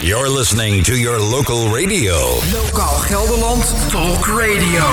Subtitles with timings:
[0.00, 2.14] You're listening to your local radio.
[2.52, 4.84] Lokaal Gelderland Talk Radio.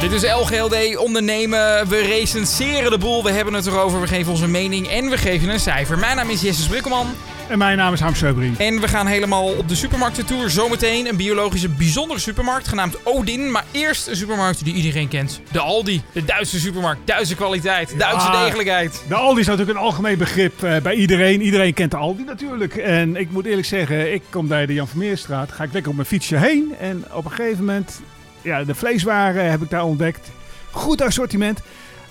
[0.00, 1.88] Dit is LGLD Ondernemen.
[1.88, 3.22] We recenseren de boel.
[3.24, 4.00] We hebben het erover.
[4.00, 5.98] We geven onze mening en we geven een cijfer.
[5.98, 7.06] Mijn naam is Jesse Sprikkelman.
[7.48, 8.58] En mijn naam is Harm Seubring.
[8.58, 10.50] En we gaan helemaal op de supermarktentour.
[10.50, 13.50] Zometeen een biologische bijzondere supermarkt genaamd Odin.
[13.50, 15.40] Maar eerst een supermarkt die iedereen kent.
[15.52, 16.02] De Aldi.
[16.12, 17.00] De Duitse supermarkt.
[17.06, 17.98] Duitse kwaliteit.
[17.98, 18.44] Duitse Ja.
[18.44, 19.02] degelijkheid.
[19.08, 21.42] De Aldi is natuurlijk een algemeen begrip eh, bij iedereen.
[21.42, 22.76] Iedereen kent de Aldi natuurlijk.
[22.76, 25.52] En ik moet eerlijk zeggen, ik kom bij de Jan Vermeerstraat.
[25.52, 26.74] Ga ik lekker op mijn fietsje heen.
[26.80, 28.00] En op een gegeven moment,
[28.42, 30.30] ja, de vleeswaren heb ik daar ontdekt.
[30.70, 31.60] Goed assortiment.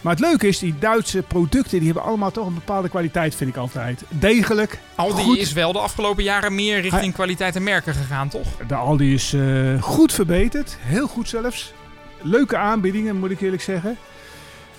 [0.03, 3.49] Maar het leuke is, die Duitse producten, die hebben allemaal toch een bepaalde kwaliteit, vind
[3.49, 4.03] ik altijd.
[4.09, 4.79] Degelijk.
[4.95, 5.37] Aldi goed.
[5.37, 8.47] is wel de afgelopen jaren meer richting kwaliteit en merken gegaan, toch?
[8.67, 10.77] De Aldi is eh, goed verbeterd.
[10.79, 11.73] Heel goed zelfs.
[12.21, 13.97] Leuke aanbiedingen, moet ik eerlijk zeggen.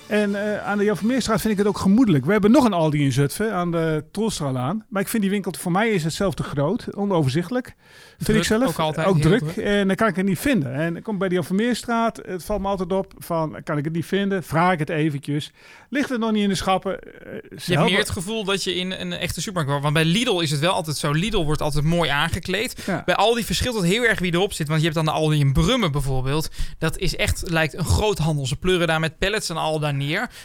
[0.06, 2.24] En eh, aan de Jan Vermeerstraat vind ik het ook gemoedelijk.
[2.24, 4.84] We hebben nog een Aldi in Zutphen, aan de Tolstralaan.
[4.88, 6.96] Maar ik vind die winkel, voor mij is het zelf te groot.
[6.96, 8.68] Onoverzichtelijk, vind Druk, ik zelf.
[8.68, 9.40] ook altijd druk.
[9.40, 9.56] druk.
[9.56, 10.74] En dan kan ik het niet vinden.
[10.74, 12.20] En ik kom bij de Jan Vermeerstraat.
[12.26, 14.42] Het valt me altijd op van, kan ik het niet vinden?
[14.42, 15.52] Vraag ik het eventjes.
[15.90, 16.98] Ligt het nog niet in de schappen?
[17.56, 19.82] Ze Je hebt meer het gevoel dat je in een echte supermarkt wordt.
[19.82, 21.12] Want bij Lidl is het wel altijd zo.
[21.12, 22.82] Lidl wordt altijd mooi aangekleed.
[22.86, 23.02] Ja.
[23.04, 24.68] Bij Aldi verschilt het heel erg wie erop zit.
[24.68, 26.48] Want je hebt dan de Aldi in Brummen bijvoorbeeld.
[26.78, 28.46] Dat is echt, lijkt een groot handel.
[28.46, 29.93] Ze pleuren daar met pallets en al daar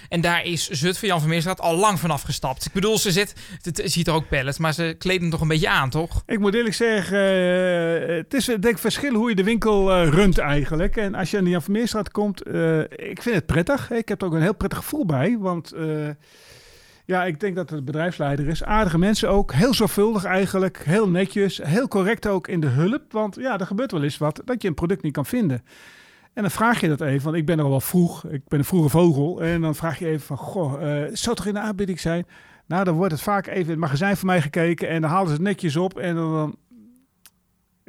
[0.10, 2.66] En daar is Zutphen, Jan van Meerstraat, al lang vanaf gestapt.
[2.66, 5.48] Ik bedoel, ze zet, het, ziet er ook pallets, maar ze kleden hem toch een
[5.48, 6.24] beetje aan, toch?
[6.26, 10.10] Ik moet eerlijk zeggen, eh, het is denk ik verschil hoe je de winkel eh,
[10.10, 10.98] runt eigenlijk.
[10.98, 13.92] En als je aan de Jan Vermeerstraat komt, eh, ik vind het prettig.
[13.92, 15.74] Ik heb er ook een heel prettig gevoel bij, want
[17.06, 18.64] ja, ik denk dat het bedrijfsleider is.
[18.64, 23.12] Aardige mensen ook, heel zorgvuldig eigenlijk, heel netjes, heel correct ook in de hulp.
[23.12, 25.64] Want ja, er gebeurt wel eens wat dat je een product niet kan vinden.
[26.34, 28.26] En dan vraag je dat even, want ik ben er al wel vroeg.
[28.26, 29.44] Ik ben een vroege vogel.
[29.44, 32.26] En dan vraag je even van, goh, eh zou toch in de aanbieding zijn?
[32.68, 35.28] Nou, dan wordt het vaak even in het magazijn voor mij gekeken en dan halen
[35.28, 36.56] ze het netjes op en dan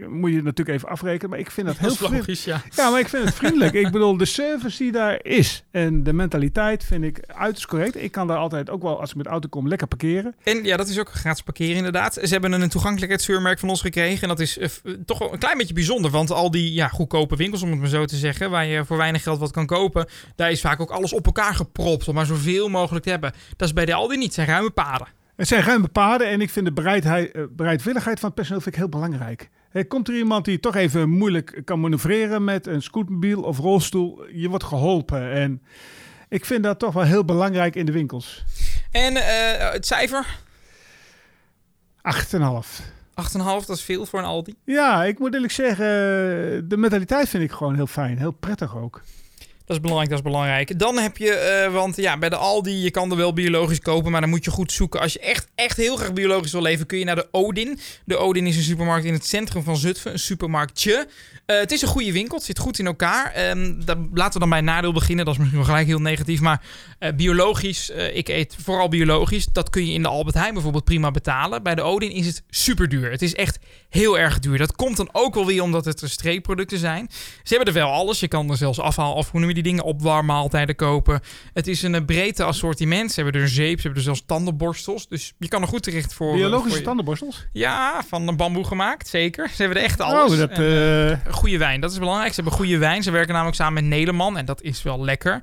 [0.09, 1.31] moet je natuurlijk even afrekenen.
[1.31, 2.62] Maar ik vind dat heel Dat logisch, ja.
[2.70, 3.73] Ja, maar ik vind het vriendelijk.
[3.73, 8.03] ik bedoel, de service die daar is en de mentaliteit vind ik uiterst correct.
[8.03, 10.34] Ik kan daar altijd ook wel, als ik met de auto kom, lekker parkeren.
[10.43, 12.15] En ja, dat is ook gratis parkeren inderdaad.
[12.15, 14.22] Ze hebben een toegankelijkheidskeurmerk van ons gekregen.
[14.22, 14.69] En dat is eh,
[15.06, 16.11] toch wel een klein beetje bijzonder.
[16.11, 18.50] Want al die ja, goedkope winkels, om het maar zo te zeggen...
[18.50, 20.06] waar je voor weinig geld wat kan kopen...
[20.37, 22.09] daar is vaak ook alles op elkaar gepropt...
[22.09, 23.32] om maar zoveel mogelijk te hebben.
[23.56, 24.34] Dat is bij de Aldi niet.
[24.34, 25.19] Zijn ruime paden.
[25.41, 28.81] Het zijn ruime paden en ik vind de eh, bereidwilligheid van het personeel vind ik
[28.81, 29.51] heel belangrijk.
[29.89, 34.49] Komt er iemand die toch even moeilijk kan manoeuvreren met een scootmobiel of rolstoel, je
[34.49, 35.33] wordt geholpen.
[35.33, 35.62] En
[36.29, 38.45] ik vind dat toch wel heel belangrijk in de winkels.
[38.91, 40.27] En eh, het cijfer?
[41.97, 42.39] 8,5.
[42.39, 44.55] 8,5, dat is veel voor een Aldi.
[44.65, 45.87] Ja, ik moet eerlijk zeggen,
[46.69, 48.19] de mentaliteit vind ik gewoon heel fijn.
[48.19, 49.03] Heel prettig ook.
[49.70, 50.78] Dat is belangrijk, dat is belangrijk.
[50.78, 54.10] Dan heb je, eh, want ja, bij de Aldi, je kan er wel biologisch kopen,
[54.10, 55.00] maar dan moet je goed zoeken.
[55.00, 57.78] Als je echt, echt heel graag biologisch wil leven, kun je naar de Odin.
[58.04, 61.06] De Odin is een supermarkt in het centrum van Zutphen, een supermarktje.
[61.47, 63.32] Eh, het is een goede winkel, het zit goed in elkaar.
[63.84, 66.41] Daar, laten we dan bij nadeel beginnen, dat is misschien wel gelijk heel negatief.
[66.41, 66.62] Maar
[66.98, 69.47] eh, biologisch, ik eet vooral biologisch.
[69.47, 71.62] Dat kun je in de Albert Heijn bijvoorbeeld prima betalen.
[71.62, 73.10] Bij de Odin is het super duur.
[73.10, 73.58] Het is echt
[73.88, 74.58] heel erg duur.
[74.58, 77.08] Dat komt dan ook wel weer omdat het streekproducten zijn.
[77.42, 78.20] Ze hebben er wel alles.
[78.20, 81.21] Je kan er zelfs afhaal of hoe die dingen, opwarmmaaltijden kopen.
[81.53, 83.12] Het is een eh, breedte assortiment.
[83.12, 85.09] Ze hebben er zeep, ze hebben er zelfs tandenborstels.
[85.09, 86.34] Dus je kan er goed terecht voor.
[86.34, 87.47] Biologische voor- tandenborstels?
[87.53, 89.49] Ja, van een bamboe gemaakt, zeker.
[89.49, 90.32] Ze hebben er echt alles.
[90.32, 92.34] Oh, dat, En, eh, eh, goede wijn, dat is belangrijk.
[92.34, 93.03] Ze hebben goede wijn.
[93.03, 95.41] Ze werken namelijk samen met Nederman en dat is wel lekker.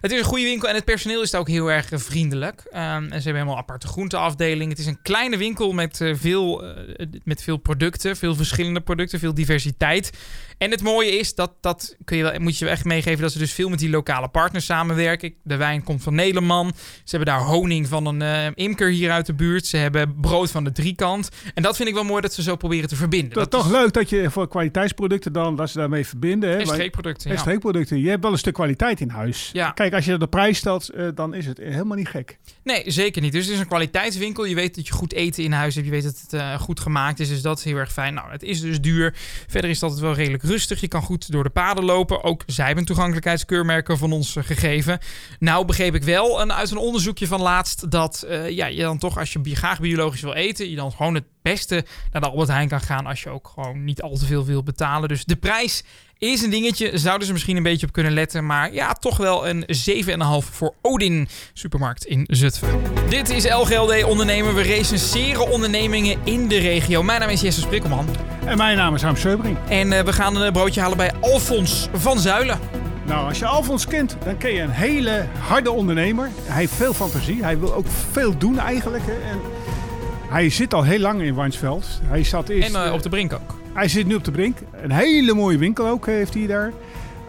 [0.00, 2.62] Het is een goede winkel en het personeel is daar ook heel erg eh, vriendelijk.
[2.70, 4.70] Ehm, en ze hebben helemaal aparte groenteafdeling.
[4.70, 9.18] Het is een kleine winkel met, eh, veel, eh, met veel producten, veel verschillende producten,
[9.18, 10.10] veel diversiteit.
[10.58, 13.32] En het mooie is, dat, dat kun je wel, moet je wel echt meegeven, dat
[13.32, 15.34] ze dus veel met die lokale partners samenwerken.
[15.42, 16.72] De wijn komt van Nederman.
[17.04, 19.66] Ze hebben daar honing van een imker hier uit de buurt.
[19.66, 21.28] Ze hebben brood van de driekant.
[21.54, 23.34] En dat vind ik wel mooi dat ze zo proberen te verbinden.
[23.34, 26.50] dat, toch is- leuk dat je voor kwaliteitsproducten dan, dat ze daarmee verbinden.
[26.50, 26.56] Hè?
[26.56, 27.40] En streekproducten, en ja.
[27.40, 28.00] streekproducten.
[28.00, 29.50] Je hebt wel een stuk kwaliteit in huis.
[29.52, 29.70] Ja.
[29.70, 32.38] Kijk, als je de prijs stelt, eh, dan is het helemaal niet gek.
[32.64, 33.32] Nee, zeker niet.
[33.32, 34.44] Dus het is een kwaliteitswinkel.
[34.44, 35.86] Je weet dat je goed eten in huis hebt.
[35.86, 37.28] Je weet dat het eh, goed gemaakt is.
[37.28, 38.14] Dus dat is heel erg fijn.
[38.14, 39.14] Nou, het is dus duur.
[39.48, 40.80] Verder is dat het wel redelijk rustig.
[40.80, 42.24] Je kan goed door de paden lopen.
[42.24, 44.98] Ook zij hebben toegankelijkheidskeurmerken van ons eh, gegeven.
[45.38, 47.90] Nou begreep ik wel een, uit een onderzoekje van laatst...
[47.90, 50.70] dat ja, je dan toch, als je graag biologisch wil eten...
[50.70, 53.06] je dan gewoon het beste naar de Albert Heijn kan gaan...
[53.06, 55.08] als je ook gewoon niet al te veel wil betalen.
[55.08, 55.84] Dus de prijs
[56.18, 56.98] is een dingetje.
[56.98, 58.46] Zouden ze misschien een beetje op kunnen letten.
[58.46, 59.64] Maar ja, toch wel een
[60.42, 62.82] 7,5 voor Odin Supermarkt in Zutphen.
[63.08, 64.54] Dit is LGLD Ondernemen.
[64.54, 67.02] We recenseren ondernemingen in de regio.
[67.02, 68.08] Mijn naam is Jesse Sprikkelman.
[68.44, 69.56] En mijn naam is Harm Seubring.
[69.68, 72.58] En eh, we gaan een broodje halen bij Alfons van Zuilen.
[73.06, 76.30] Nou, als je Alfons kent, dan ken je een hele harde ondernemer.
[76.42, 77.42] Hij heeft veel fantasie.
[77.42, 79.04] Hij wil ook veel doen eigenlijk.
[79.06, 79.30] Hè.
[79.30, 79.40] En
[80.30, 81.86] Hij zit al heel lang in Warnsveld.
[82.04, 82.68] Hij zat eerst...
[82.74, 83.58] En eh, eh, op de brink ook.
[83.72, 84.58] Hij zit nu op de brink.
[84.82, 86.72] Een hele mooie winkel ook eh, heeft hij daar.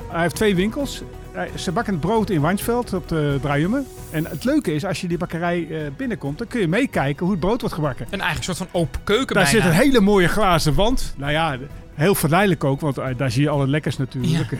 [0.07, 1.01] Hij heeft twee winkels.
[1.31, 3.83] Hij- Ze bakken het brood in Warnsveld op de Draaiumme.
[4.11, 7.31] En het leuke is, als je die bakkerij eh, binnenkomt, dan kun je meekijken hoe
[7.31, 8.07] het brood wordt gebakken.
[8.09, 9.59] Een eigen soort van open keuken Daar bijna.
[9.61, 11.13] zit een hele mooie glazen wand.
[11.17, 11.57] Nou ja,
[11.93, 14.51] heel verleidelijk ook, want eh, daar zie je alle lekkers natuurlijk.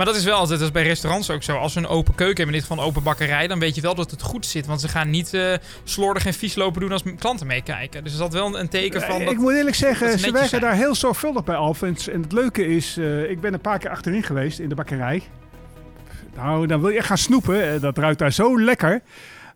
[0.00, 1.56] Maar dat is wel altijd, dat is bij restaurants ook zo.
[1.56, 3.80] Als ze een open keuken hebben, in dit geval een open bakkerij, dan weet je
[3.80, 4.66] wel dat het goed zit.
[4.66, 5.54] Want ze gaan niet eh
[5.84, 8.04] slordig en vies lopen doen als klanten meekijken.
[8.04, 9.18] Dus is dat wel een teken van...
[9.18, 10.60] Eh, Dat, ik moet eerlijk zeggen, ze werken zijn.
[10.60, 12.08] daar heel zorgvuldig bij Alphens.
[12.08, 15.22] En het leuke is, eh, ik ben een paar keer achterin geweest in de bakkerij.
[16.34, 17.80] Nou, dan wil je echt gaan snoepen.
[17.80, 19.02] Dat ruikt daar zo lekker.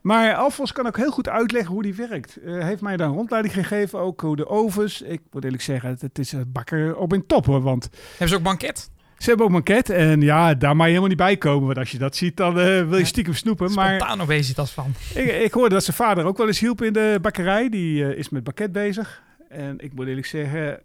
[0.00, 2.36] Maar Alfons kan ook heel goed uitleggen hoe die werkt.
[2.44, 5.02] Heeft mij daar een rondleiding gegeven, ook hoe de ovens.
[5.02, 7.62] Ik moet eerlijk zeggen, het, is een bakker op een top hoor.
[7.62, 8.92] Want hebben ze ook banket?
[9.24, 9.90] Ze hebben ook manket.
[9.90, 11.66] En ja, daar mag je helemaal niet bij komen.
[11.66, 13.72] Want als je dat ziet, dan eh, wil je stiekem snoepen.
[13.72, 14.94] Maar Spontaan obesitas van.
[15.14, 17.68] ik, ik hoorde dat zijn vader ook wel eens hielp in de bakkerij.
[17.68, 19.22] Die eh, is met bakket bezig.
[19.48, 20.80] En ik moet eerlijk zeggen,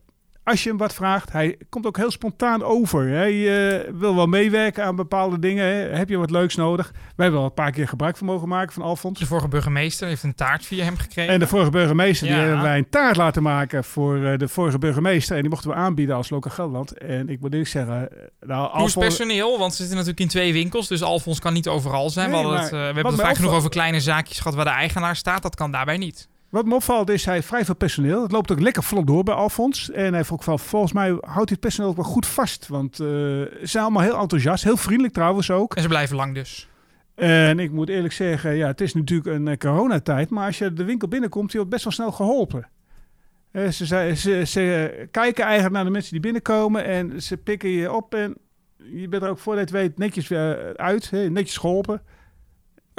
[0.49, 3.07] als je hem wat vraagt, hij komt ook heel spontaan over.
[3.07, 5.65] Hij eh, wil wel meewerken aan bepaalde dingen.
[5.65, 5.97] Hè.
[5.97, 6.91] Heb je wat leuks nodig?
[6.91, 9.19] Wij hebben al een paar keer gebruik van mogen maken van Alfons.
[9.19, 11.33] De vorige burgemeester heeft een taart via hem gekregen.
[11.33, 14.77] En de vorige burgemeester, die hebben wij een taart laten maken voor eh, de vorige
[14.77, 15.35] burgemeester.
[15.35, 16.97] En die mochten we aanbieden als Lokaal Gelderland.
[16.97, 19.05] En ik moet eerlijk zeggen, eh, nou, Hoe is Alfons...
[19.05, 19.57] personeel?
[19.57, 22.29] Want ze zitten natuurlijk in twee winkels, dus Alfons kan niet overal zijn.
[22.29, 24.71] Nee, we, maar het, we hebben het vaak genoeg over kleine zaakjes gehad waar de
[24.71, 25.41] eigenaar staat.
[25.41, 26.27] Dat kan daarbij niet.
[26.49, 28.21] Wat me opvalt is, hij heeft vrij veel personeel.
[28.21, 29.91] Het loopt ook lekker vlot door bij Alfons.
[29.91, 32.67] En hij heeft ook wel, volgens mij houdt hij het personeel ook wel goed vast.
[32.67, 34.63] Want eh, ze zijn allemaal heel enthousiast.
[34.63, 35.75] Heel vriendelijk trouwens ook.
[35.75, 36.69] En ze blijven lang dus.
[37.15, 40.29] En ik moet eerlijk zeggen, ja, het is natuurlijk een eh, coronatijd.
[40.29, 42.67] Maar als je de winkel binnenkomt, je wordt best wel snel geholpen.
[43.51, 46.85] Eh, ze, ze, ze kijken eigenlijk naar de mensen die binnenkomen.
[46.85, 48.13] En ze pikken je op.
[48.13, 48.37] En
[48.77, 51.09] je bent er ook voordat je het weet netjes weer uit.
[51.09, 52.01] Hè, netjes geholpen.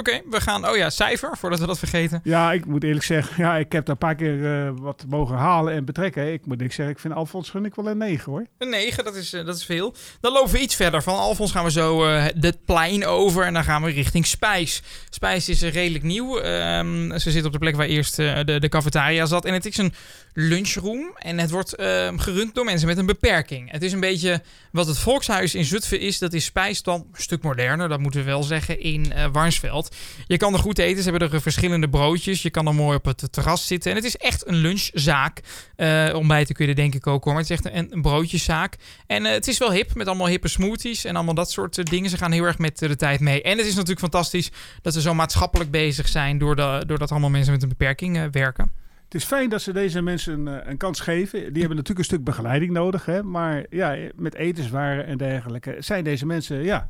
[0.00, 0.68] Oké, we gaan...
[0.68, 2.20] Oh ja, cijfer, voordat we dat vergeten.
[2.24, 5.36] Ja, ik moet eerlijk zeggen, ja, ik heb daar een paar keer eh, wat mogen
[5.36, 6.32] halen en betrekken.
[6.32, 8.46] Ik moet eerlijk zeggen, ik vind Alfons gun ik wel een 9 hoor.
[8.58, 9.94] Een 9, dat is, eh, dat is veel.
[10.20, 11.02] Dan lopen we iets verder.
[11.02, 14.82] Van Alfons gaan we zo eh het plein over en dan gaan we richting Spijs.
[15.20, 16.38] Spijs is eh, redelijk nieuw.
[16.38, 19.44] Ehm, ze zit op de plek waar eerst eh, de, de cafetaria zat.
[19.44, 19.92] En het is een
[20.34, 23.70] lunchroom en het wordt ehm, gerund door mensen met een beperking.
[23.70, 26.18] Het is een beetje wat het volkshuis in Zutphen is.
[26.18, 29.96] Dat is Spijs dan een stuk moderner, dat moeten we wel zeggen, in eh Warnsveld.
[30.26, 31.02] Je kan er goed eten.
[31.02, 32.42] Ze hebben er verschillende broodjes.
[32.42, 33.90] Je kan er mooi op het terras zitten.
[33.90, 35.40] En het is echt een lunchzaak.
[35.76, 37.32] Eh ontbijten kun je er denk ik ook hoor.
[37.32, 38.76] Maar het is echt een, broodjeszaak.
[39.06, 41.84] En eh, het is wel hip met allemaal hippe smoothies en allemaal dat soort eh,
[41.84, 42.10] dingen.
[42.10, 43.42] Ze gaan heel erg met eh, de tijd mee.
[43.42, 44.50] En het is natuurlijk fantastisch
[44.82, 46.38] dat ze zo maatschappelijk bezig zijn.
[46.38, 48.70] Doordat, doordat allemaal mensen met een beperking eh, werken.
[49.04, 51.38] Het is fijn dat ze deze mensen een, eh, een kans geven.
[51.38, 53.04] Die hebben natuurlijk een stuk begeleiding nodig.
[53.04, 53.22] Hè?
[53.22, 56.88] Maar ja, met etenswaren en dergelijke zijn deze mensen, ja,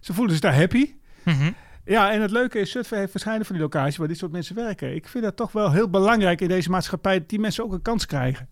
[0.00, 0.94] ze voelen zich daar happy.
[1.22, 1.50] Mhm.
[1.84, 4.94] Ja, en het leuke is, Zutphen heeft van die locatie waar dit soort mensen werken.
[4.94, 7.82] Ik vind dat toch wel heel belangrijk in deze maatschappij dat die mensen ook een
[7.82, 8.48] kans krijgen.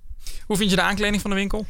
[0.47, 1.67] Hoe vind je de aankleding van de winkel?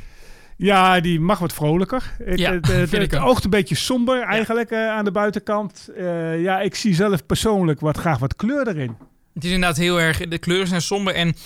[0.56, 2.14] Ja, die mag wat vrolijker.
[2.24, 5.88] Ik, Ja, het, het, oogt een beetje somber eigenlijk eh, aan de buitenkant.
[5.96, 8.96] Eh, ja, ik zie zelf persoonlijk wat graag wat kleur erin.
[9.34, 10.28] Het is inderdaad heel erg.
[10.28, 11.36] De kleuren zijn somber en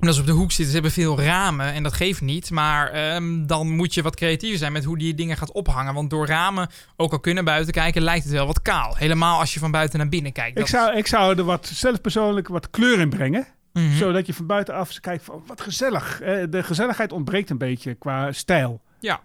[0.00, 2.50] omdat ze op de hoek zitten, ze hebben veel ramen en dat geeft niet.
[2.50, 5.94] Maar ehm, dan moet je wat creatiever zijn met hoe die dingen gaat ophangen.
[5.94, 8.96] Want door ramen, ook al kunnen buiten kijken, lijkt het wel wat kaal.
[8.96, 10.58] Helemaal als je van buiten naar binnen kijkt.
[10.58, 13.46] Ik zou, ik zou er wat, zelf persoonlijk wat kleur in brengen.
[13.78, 13.96] Mhm.
[13.96, 16.18] Zodat je van buitenaf kijkt van wat gezellig.
[16.50, 18.80] De gezelligheid ontbreekt een beetje qua stijl.
[19.00, 19.20] Ja.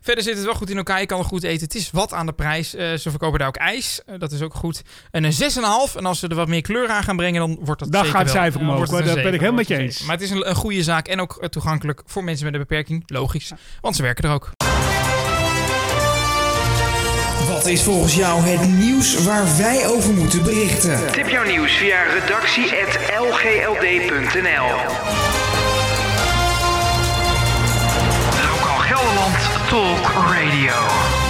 [0.00, 1.00] Verder zit het wel goed in elkaar.
[1.00, 1.64] Je kan er goed eten.
[1.64, 2.74] Het is wat aan de prijs.
[2.74, 4.00] Eh, ze verkopen daar ook ijs.
[4.06, 4.82] Eh, dat is ook goed.
[5.10, 5.96] En een 6,5.
[5.96, 8.18] En als ze er wat meer kleur aan gaan brengen, dan wordt dat Dan zeker
[8.18, 10.02] gaat het cijfer omhoog, Daar ben ik helemaal met je eens.
[10.02, 12.60] Maar het is een, een goede zaak en ook eh, toegankelijk voor mensen met een
[12.60, 13.02] beperking.
[13.06, 13.52] Logisch.
[13.80, 14.50] Want ze werken er ook.
[17.68, 21.12] Is volgens jou het nieuws waar wij over moeten berichten?
[21.12, 24.68] Tip jouw nieuws via redactie.lgld.nl
[28.48, 31.27] Lokaal Gelderland Talk Radio.